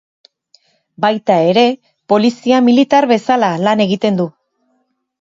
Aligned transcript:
Baita 1.03 1.35
ere, 1.49 1.65
polizia 2.13 2.61
militar 2.69 3.07
bezala 3.11 3.49
lan 3.65 3.83
egiten 3.85 4.17
du. 4.21 4.27